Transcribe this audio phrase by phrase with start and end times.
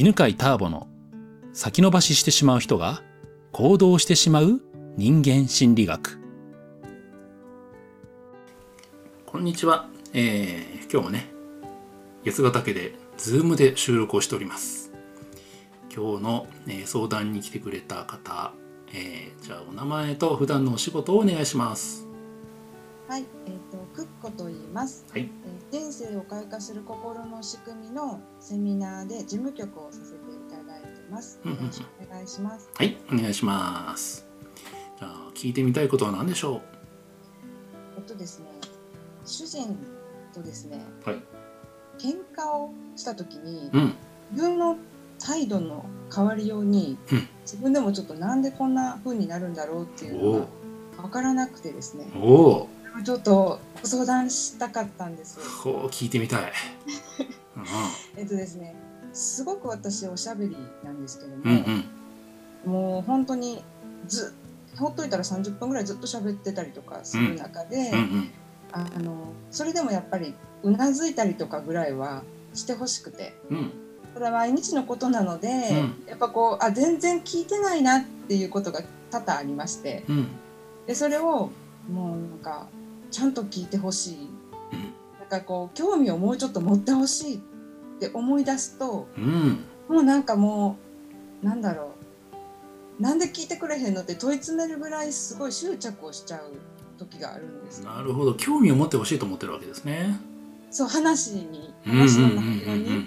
[0.00, 0.86] 犬飼ターボの
[1.52, 3.02] 先延ばししてしまう人が
[3.50, 4.60] 行動してしまう
[4.96, 6.20] 人間心理学。
[9.26, 11.26] こんにちは、えー、今日もね
[12.24, 14.92] 八ヶ岳でズームで収録をしております。
[15.92, 18.52] 今日の、えー、相談に来てくれた方、
[18.92, 22.07] えー、じゃあお名前と普段のお仕事をお願いします。
[23.08, 25.06] はい、えっ、ー、とクッコと言います。
[25.10, 25.30] はい。
[25.72, 31.40] えー、人生を開花する心の仕組みのセミナーで事務局をさせていただいてます。
[31.42, 32.68] よろしくお願いします。
[32.74, 34.26] はい、お願いします。
[34.98, 36.60] じゃあ聞いてみたいことは何でしょう？
[37.96, 38.46] えっとですね、
[39.24, 39.78] 主人
[40.34, 41.16] とですね、はい。
[41.98, 43.94] 喧嘩をした時に、うん、
[44.32, 44.76] 自分の
[45.18, 50.46] 態度の変わりように、うん、自分でもちょっとなんでこんな風になるんだろうっていうのが
[51.04, 52.04] 分からなくてですね。
[52.14, 52.68] おお。
[53.04, 55.40] ちょっとご相談したかったんです。
[55.62, 56.52] ほう聞いてみたい。
[58.16, 58.74] えっとですね、
[59.12, 61.84] すごく私おしゃべりなんですけども、うん
[62.66, 63.62] うん、もう本当に
[64.06, 64.34] ず
[64.76, 68.00] ほっといたら30分ぐらいずっと喋ってたりとかする中で、うんうん。
[68.00, 68.30] うん、
[68.72, 72.22] あのそれでもやっぱりうなずいたりとかぐらいは
[72.54, 73.72] してほしくて、うん、
[74.14, 80.04] それは毎日のことなので、うん、やっぱこうあ全然聞いてないなっていうことが多々ありまして、
[80.86, 81.50] でそれを
[81.90, 82.66] もうなんか
[83.10, 87.38] ちゃんと聞いてほしい、うん、なんかこう興味をもうちょっと持ってほしいっ
[88.00, 90.78] て思い出すと、うん、もうなんかも
[91.42, 91.92] うなんだろ
[92.98, 93.02] う。
[93.02, 96.52] なんで聞いてくれへんのって問い詰めるぐらいすごい執着をしちゃう
[96.98, 98.34] 時があるんです、なるほど。
[98.34, 100.18] 興味を持ってほしいと思ってるわけですね。
[100.70, 103.06] そう話に話の内容に。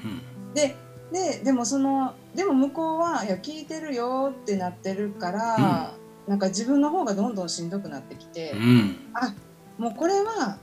[0.55, 0.75] で
[1.11, 5.91] ででもそのでも向こうはいや聞いてるよってなってるから、
[6.25, 9.33] うん、なんか自分の方がどんどんしんどくなってきて、うん、あ
[9.81, 10.59] もうこれは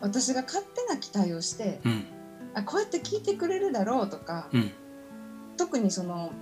[0.00, 2.04] 私が勝手な期待をして、うん、
[2.52, 4.72] あこうやって聞いてくれるだろうとか、うん、
[5.56, 6.32] 特にその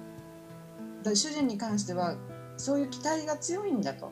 [1.05, 2.17] 主人に関しては
[2.57, 4.11] そういう期待が強いんだと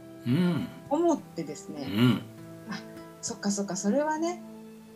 [0.91, 2.23] 思ってですね、うん、
[2.69, 2.83] あ
[3.23, 4.43] そっかそっかそれはね、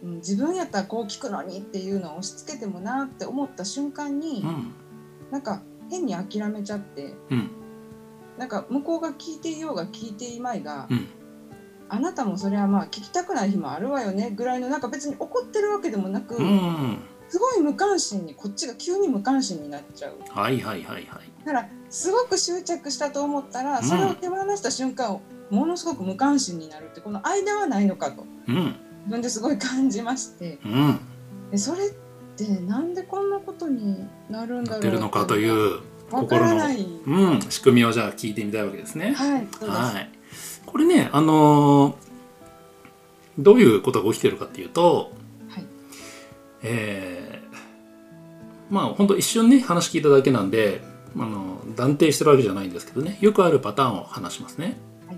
[0.03, 4.75] うん、自分やったらこう聞くのにっていうのを押し付けてもなって思った瞬間に、うん、
[5.31, 7.51] なんか変に諦めちゃって、うん、
[8.37, 11.09] なんか向こうが聞いていようが聞いていまいが、うん
[11.89, 16.99] あなたもそれはまあ聞きたくない日もあるわよねぐらいのなんか別に怒ってるわけでもなく、うん、
[17.29, 20.15] すごい無関心にこっちが急に無関心になっちゃう。
[20.31, 21.07] はいはいはいはい。
[21.45, 25.21] だからすごく執着したと思ったら、それを手放した瞬間
[25.51, 28.77] ものすごく無関心になるってこの間はないのかと、うん、自
[29.09, 31.01] 分ですごい感じまして、うん、
[31.51, 31.91] でそれっ
[32.37, 34.91] てなんでこんなことになるんだろうって。
[34.91, 35.81] るのかという
[36.11, 36.67] 心の、
[37.07, 39.13] うん、仕組みをじゃあ聞いてみたいわけですね。
[39.13, 40.16] はい、はい
[40.67, 41.97] これね、あのー、
[43.39, 45.13] どういうことが起きてるかっていうと、
[45.49, 45.67] はい、
[46.63, 50.83] えー、まあ本当一瞬ね話聞いただけなんで
[51.17, 54.77] あの断定してるわけじゃないんですけどねよくあるパターンを話しますね。
[55.07, 55.17] はい、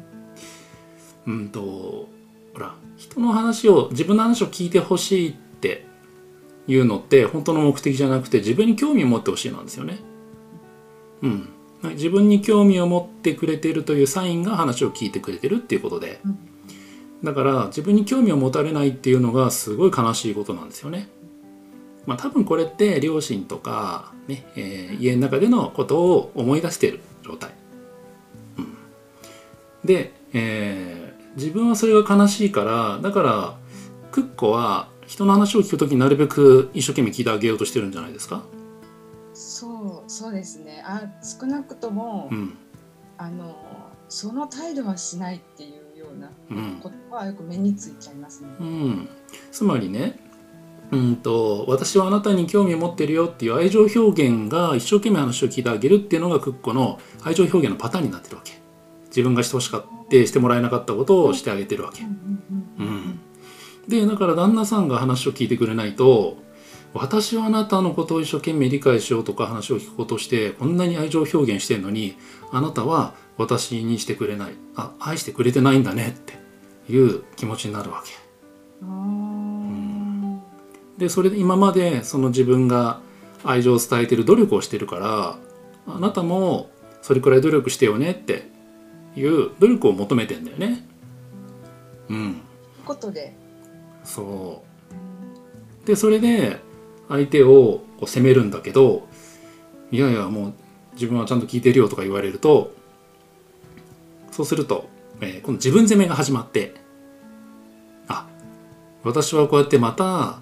[1.26, 2.08] うんとほ
[2.58, 5.86] ら人の話を自分の話を聞いてほしいって
[6.66, 9.98] いうのって本当の目的じゃなくて自分に興味を持ってほしいなんですよね。
[11.22, 11.48] うん。
[11.82, 16.20] 自分に興味を持ってくれているというサインが話を聞いてくれてるっていうことで、
[17.22, 21.08] だから自分に興味を持たれないっていうのがすごい悲しいことなんですよね。
[22.06, 27.50] まあ多分これって両親とかね、えー、家の中でのことを思い出している状態。
[28.58, 28.66] うん、
[29.84, 33.56] で、えー、自分はそれが悲しいからだから
[34.10, 38.42] クッコは人の話を聞く時になるべく一生懸命聞いてあげようとしてるんじゃないですか
[40.18, 40.82] そうですね。
[40.84, 42.56] あ少なくとも、うん、
[43.16, 43.56] あの
[44.08, 46.30] その態度はしないっていうような
[46.82, 48.48] ことはよく目についちゃいますね。
[48.58, 49.08] うん、
[49.52, 50.18] つまりね
[50.90, 58.58] うんと私はあなたに興味を持ってるよっていう愛情表現が一生懸命話を聞いてあげるっていうのがクッコの愛情表現のパターンになってるわけ。
[59.08, 63.20] 自分がしてほしかったしてもらえなかったことをしてあげてるわけ、うん、
[63.86, 66.36] でだから旦那さんが話を聞いてくれないと
[66.94, 72.16] 私はあなたのことを一生懸命理解しようとか話を聞くことをしてこんなに愛情表現してるのに
[72.50, 76.38] あなたは私にしてくれないあ愛してくれてないんだねって
[76.92, 78.12] いう気持ちになるわけ。
[78.82, 80.40] うん、
[80.96, 83.00] でそれで今までその自分が
[83.44, 85.38] 愛情を伝えてる努力をしてるから
[85.86, 86.70] あなたも
[87.02, 88.48] それくらい努力してよねって
[89.16, 90.86] いう努力を求めてんだよね。
[92.08, 92.40] うん。
[92.84, 93.34] ことで。
[94.04, 94.62] そ
[95.84, 95.86] う。
[95.86, 96.58] でそれで
[97.08, 99.06] 相手を責めるんだけど
[99.90, 100.52] いやいやもう
[100.94, 102.72] 自分はちゃんと聞いてるよとか言われると
[104.30, 104.88] そうすると、
[105.20, 106.74] えー、この自分責めが始まって
[108.08, 108.26] あ
[109.04, 110.40] 私はこうやってまた、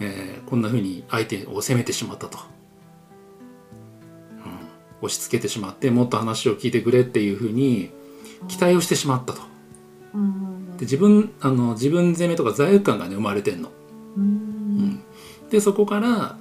[0.00, 2.38] えー、こんなふうに相手を責めてしまったと
[5.02, 7.90] 押し付けてしまってもっと話を聞いてくれっていうふうに
[8.48, 9.40] 期待をしてしまったと。
[10.78, 13.70] で自分あの自分責めとか罪悪感がね生まれてんの。
[14.16, 14.45] うん、
[15.50, 16.36] でそこから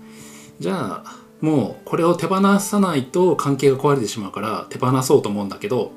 [0.60, 5.92] じゃあもうこれを手放さないと関係が壊れてしまうから手放そうと思うんだけど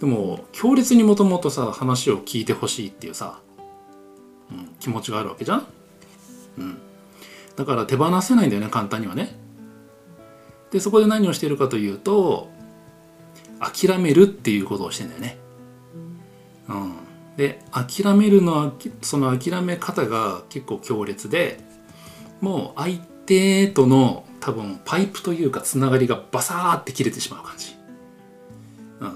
[0.00, 3.40] でも強烈にもともとさ話を聞いてほしいっていうさ、
[4.50, 5.66] うん、気持ちがあるわけじゃん、
[6.58, 6.78] うん、
[7.56, 9.36] だから手放せないんだよね簡単にはね。
[10.70, 12.48] でそこで何をしているかというと
[13.60, 15.38] 諦めるっていうことをしてんだよね、
[16.68, 16.94] うん、
[17.36, 21.60] で諦めるのはその諦め方が結構強烈で
[22.44, 27.74] もう相手との多分パイプというかつながりがバサーって切れてしまう感じ、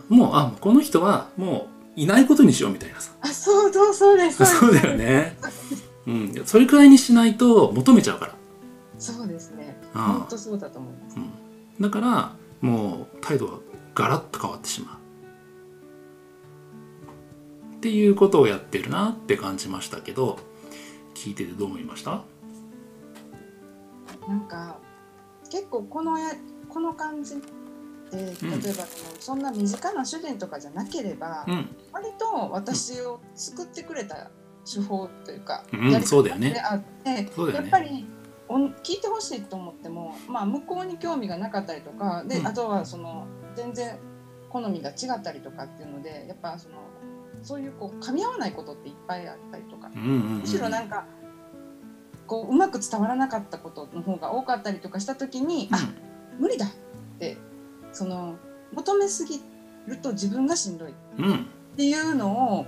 [0.09, 3.13] うん、もうあこの人はもういないことにしようみたいなさ。
[3.21, 4.47] あそうそうそうです。
[4.47, 5.37] そうだよね。
[6.07, 8.35] うん、それくらいにしないと求めちゃうから。
[8.99, 9.79] そうですね。
[9.93, 11.31] 本当そうだと思います、うん、
[11.81, 13.59] だからもう態度が
[13.95, 14.97] ガラッと変わってしまう。
[17.77, 20.39] っていうことをやってるなって感じましたけど
[21.15, 22.23] 聞いててどう思いました？
[24.29, 24.79] なんか
[25.51, 26.33] 結構このや
[26.69, 27.43] この感じで
[28.13, 28.87] 例えば、うん、
[29.19, 34.31] そんな身近な主人とかじゃなければ、うん、割と私を救ってくれた
[34.71, 36.37] 手法というか、うん、やり方であ
[36.77, 38.07] って、ね、やっぱり
[38.49, 43.99] 聞いてほしいと思っても、まあ、向こうに興味がなかったりとかで、あとはその全然
[44.49, 46.77] 好みが違ったりとかっていうのでやっぱその
[47.43, 51.07] そういうこう噛み合わないことっていっぱいあったりとか、むしろなんか
[52.29, 55.79] こううまく伝わらなかったことの方が多かったりとかした時に、うん、あ
[56.39, 56.69] 無理だっ
[57.19, 57.37] て
[57.93, 58.37] その
[58.73, 59.41] 求めすぎ
[59.87, 60.95] ると自分がしんどいっ
[61.77, 62.67] ていうのを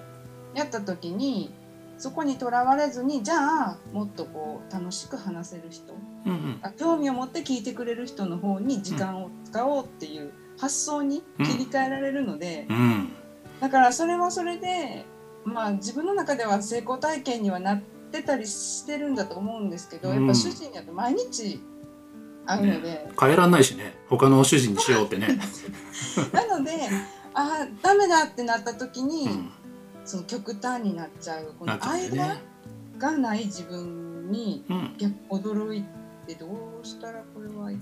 [0.55, 1.55] やった時に
[1.99, 3.35] そこにとらわれずにじゃ
[3.73, 5.93] あもっとこう楽しく話せる人、
[6.25, 12.77] うんうん、興味を持って聞いてくれる人の方に時間を使おうっていう発想に切り替えられるので、うん。
[12.77, 13.09] うん、
[13.61, 15.05] だからそれはそれで
[15.45, 21.61] まあ自分の中では成功体験にはなってってたりしてるんだと思うんですけど、やっぱ主人やと毎日
[22.47, 23.95] 会うので、ね、変えらんないしね。
[24.09, 25.39] 他の主人にしようってね。
[26.33, 26.73] なので
[27.35, 29.51] あダメだってなった時に、うん、
[30.05, 31.55] その極端になっちゃう。
[31.59, 32.41] この間
[32.99, 34.65] がない自分に
[34.99, 35.85] 逆驚い
[36.27, 36.47] てど
[36.83, 37.79] うしたらこれはい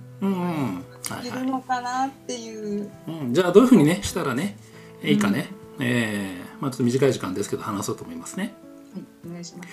[1.23, 4.57] けるのかなっていう、うん、じゃあどういうふうにねしたらね
[5.03, 5.49] いいかね、
[5.79, 8.55] うん、えー、まあ、ちょっと短い時間ですけど話そうと思いますね。
[8.95, 9.69] はい、お願いします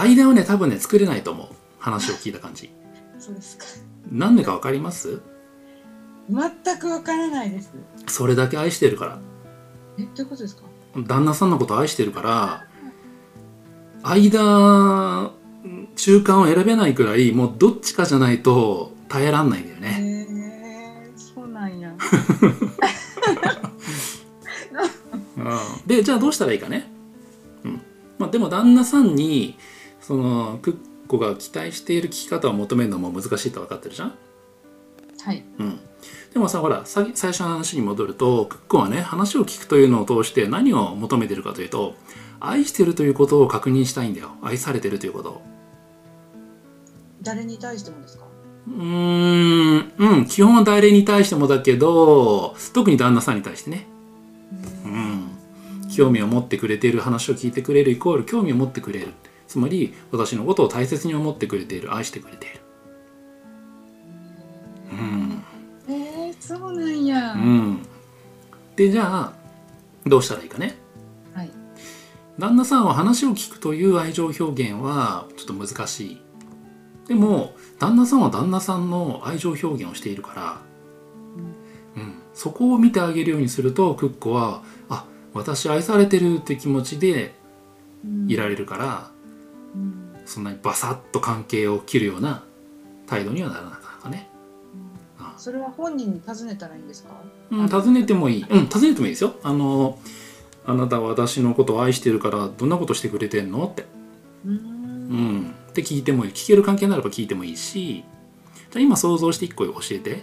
[0.00, 1.48] 間をね多分ね作れないと思う。
[1.78, 2.70] 話を聞いた感じ。
[3.18, 3.64] そうですか。
[4.12, 5.20] なんでかわかります？
[6.28, 7.72] 全くわからないです。
[8.06, 9.18] それだけ愛してるから。
[9.98, 10.62] えどういうことですか？
[11.06, 12.66] 旦那さんのこと愛してるから
[14.02, 15.32] 間
[15.96, 19.88] 中間を選べないくらいもうどっちかじゃないと耐えらんないんだよね。
[20.00, 21.92] へえそうなんや。
[25.36, 25.46] うん、
[25.86, 26.90] でじゃあどうしたらいいかね、
[27.64, 27.80] うん。
[28.18, 29.56] まあ、でも旦那さんに
[30.10, 30.76] そのクッ
[31.06, 34.14] コが期待している聞き方を求めるのも難しいと分かってるじゃん？
[35.20, 35.78] はい、うん、
[36.32, 41.94] でもさほら最初の話に戻るとクッコはね話を聞くというのを通して何を求めてるかというと
[42.40, 44.30] 愛してるということを確認したいんだよ。
[44.42, 45.42] 愛されてるということを。
[47.22, 48.24] 誰に対してもですか？
[48.66, 49.92] うーん。
[49.96, 50.26] うん。
[50.26, 53.86] 基本は誰に対してもだけど特に旦那さんに対してね。
[54.84, 55.30] うん。
[55.94, 59.12] 興味を持ってくれている話を聞いてくれるイコール興味を持ってくれる
[59.50, 62.60] つまり私のことを大切に思ってくれている愛してくれている。
[64.92, 65.42] うん。
[65.88, 67.32] えー、そうなんや。
[67.32, 67.82] うん。
[68.76, 69.32] でじゃあ
[70.06, 70.76] どうしたらいいかね。
[71.34, 71.50] はい。
[72.38, 76.22] 旦那さんは話を聞くという愛情表現はちょっと難しい。
[77.08, 80.58] でも旦那さんは旦那さんの愛情表現をしているから、
[81.96, 87.34] うん、うん、そこを見てあげるようにするとクッコはあ私愛されてるって気持ちで
[88.28, 89.10] いられるから、
[90.30, 92.44] そんなにバサッと関係を切るような
[93.08, 94.28] 態度にはならなかったね。
[95.36, 97.10] それは本人に尋ねたらいいんですか？
[97.50, 98.46] うん、尋ねてもいい。
[98.48, 99.34] うん、尋ねてもいいですよ。
[99.42, 99.98] あの、
[100.64, 103.66] あなたは私のことを愛してるからどんなことしてくれてんの？
[103.66, 103.86] って。
[104.44, 105.54] うん。
[105.70, 106.30] って聞いてもいい。
[106.30, 108.04] 聞ける関係ならば聞いてもいいし、
[108.70, 110.22] じゃあ今想像して一個教えて。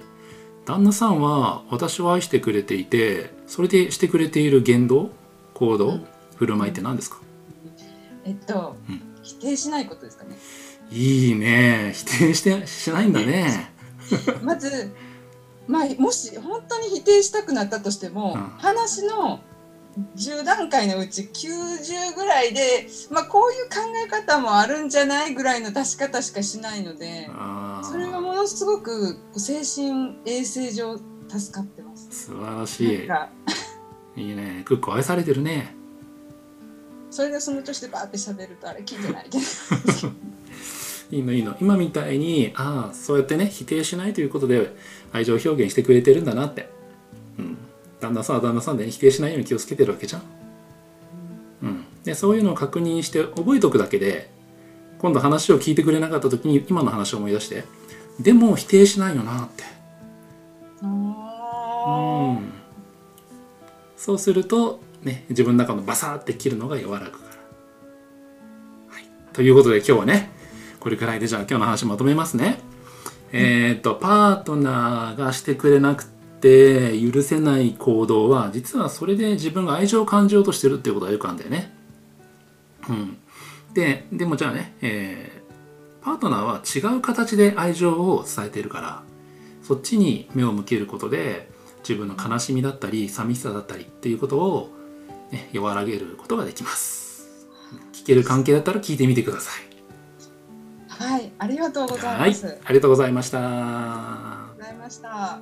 [0.66, 5.10] 旦那さんは私を愛してくれていて、それでしてくれている言動、
[5.54, 7.18] 行動、うん、振る舞いって何ですか？
[8.24, 10.38] えっと、うん否定しないことですかね。
[10.90, 11.92] いいね。
[11.94, 13.72] 否定してしないんだね。
[14.42, 14.92] まず、
[15.68, 19.42] まあ、もし本当に否定したくなったとしても、うん、話の
[20.16, 27.28] 10段階のうち90ぐらいで、まあ、こういう考え方もあるんじゃないぐらいの出し方しかしないので
[27.82, 32.08] それがものすごく精神衛生上助かってます。
[32.12, 33.10] 素晴らしい。
[34.22, 34.62] いいね。
[34.66, 35.77] クック愛されてるね
[37.10, 39.44] それでその調子でバーって喋るとあれ聞いてないけど。
[41.10, 44.76] いいのいいの今みたいにああそうやってね否定しないということで
[45.14, 46.70] 愛情表現してくれてるんだなって、
[47.40, 47.58] うん、
[48.02, 50.22] 旦那さんは旦那さんで、ね、否定しないように気をつけてるわけじゃん、
[51.64, 54.30] うん、でそういうのを確認して覚えておくだけで
[54.98, 57.64] 今度話を聞いてくれなかった時に今の話を思い出して
[58.20, 59.64] でも否定しないよなって。
[60.82, 62.52] うん。
[63.96, 67.32] そうするとね自分の中のバサーって切るのが和らぐから、
[68.94, 70.32] はい、ということで今日はね
[70.80, 72.60] これくらいでじゃあ今日の話まとめますね。
[73.32, 81.74] えっ、と、パートナーがしてくれなくて許せない行動は、実はそれで自分が愛情を感じようとしてるっていうことがよくあるんだよね。
[82.90, 83.18] うん。
[83.74, 89.04] で、でもじゃあね、えー、パートナーは違う形で愛情を伝えてるから、
[89.62, 91.50] そっちに目を向けることで、
[91.80, 94.72] 自分の悲しみだったり、寂しさだったりっていうことを、
[95.32, 97.28] ね、和らげることができます。
[97.94, 99.68] 聞ける関係だったら聞いてみてください。
[100.88, 102.48] はい、ありがとうございます。
[102.64, 103.40] ありがとうございました。
[104.58, 105.40] ございました。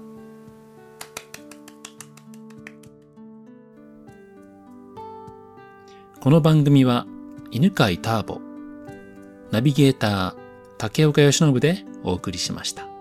[6.20, 7.06] この番組は
[7.52, 8.42] 犬飼ターボ、
[9.52, 10.36] ナビゲーター
[10.78, 12.95] 竹岡由伸でお送りしました。